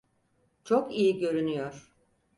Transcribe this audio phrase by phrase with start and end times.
[0.63, 1.93] Çok iyi görünüyor.